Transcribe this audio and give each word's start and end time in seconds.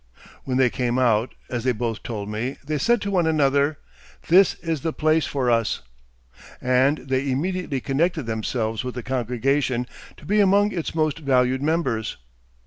"When 0.45 0.57
they 0.57 0.71
came 0.71 0.97
out, 0.97 1.35
as 1.47 1.63
they 1.63 1.73
both 1.73 2.01
told 2.01 2.27
me, 2.27 2.57
they 2.65 2.79
said 2.79 3.01
to 3.03 3.11
one 3.11 3.27
another: 3.27 3.77
"'This 4.29 4.55
is 4.55 4.81
the 4.81 4.91
place 4.93 5.27
for 5.27 5.51
us!' 5.51 5.83
"And 6.59 6.97
they 6.97 7.29
immediately 7.29 7.81
connected 7.81 8.23
themselves 8.23 8.83
with 8.83 8.95
the 8.95 9.03
congregation, 9.03 9.85
to 10.17 10.25
be 10.25 10.39
among 10.39 10.71
its 10.71 10.95
most 10.95 11.19
valued 11.19 11.61
members. 11.61 12.17